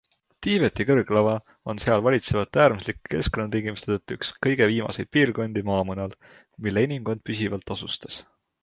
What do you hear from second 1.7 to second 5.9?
on seal valitsevate äärmuslike keskkonnatingimuste tõttu üks kõige viimaseid piirkondi